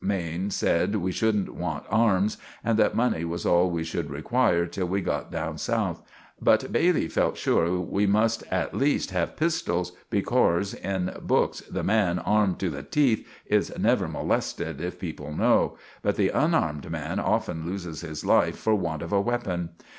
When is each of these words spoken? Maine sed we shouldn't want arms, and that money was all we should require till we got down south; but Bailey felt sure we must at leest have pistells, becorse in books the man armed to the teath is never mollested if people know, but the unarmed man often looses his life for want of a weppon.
Maine 0.03 0.49
sed 0.49 0.95
we 0.95 1.11
shouldn't 1.11 1.53
want 1.53 1.85
arms, 1.87 2.37
and 2.63 2.79
that 2.79 2.95
money 2.95 3.23
was 3.23 3.45
all 3.45 3.69
we 3.69 3.83
should 3.83 4.09
require 4.09 4.65
till 4.65 4.87
we 4.87 4.99
got 4.99 5.31
down 5.31 5.59
south; 5.59 6.01
but 6.41 6.71
Bailey 6.71 7.07
felt 7.07 7.37
sure 7.37 7.79
we 7.79 8.07
must 8.07 8.43
at 8.49 8.73
leest 8.73 9.11
have 9.11 9.35
pistells, 9.35 9.91
becorse 10.09 10.73
in 10.73 11.15
books 11.21 11.59
the 11.69 11.83
man 11.83 12.17
armed 12.17 12.57
to 12.61 12.71
the 12.71 12.81
teath 12.81 13.23
is 13.45 13.71
never 13.77 14.07
mollested 14.07 14.81
if 14.81 14.97
people 14.97 15.35
know, 15.35 15.77
but 16.01 16.15
the 16.15 16.29
unarmed 16.29 16.89
man 16.89 17.19
often 17.19 17.63
looses 17.63 18.01
his 18.01 18.25
life 18.25 18.57
for 18.57 18.73
want 18.73 19.03
of 19.03 19.13
a 19.13 19.21
weppon. 19.21 19.69